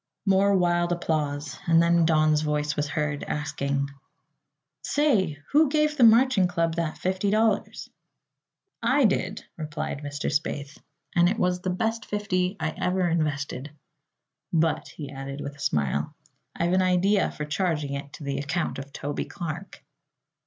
[0.25, 3.87] More wild applause, and then Don's voice was heard asking:
[4.81, 7.87] "Say, who gave the Marching Club that fifty dollars?"
[8.81, 10.31] "I did," replied Mr.
[10.31, 10.75] Spaythe,
[11.15, 13.73] "and it was the best fifty I ever invested.
[14.51, 16.15] But," he added with a smile,
[16.55, 19.83] "I've an idea of charging it to the account of Toby Clark."